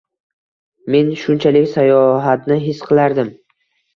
[0.95, 3.29] Men shunchalik sayohatni his qilardim.